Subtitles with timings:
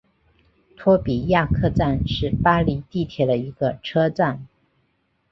[0.75, 4.47] 托比亚克站是巴黎地铁的一个车站。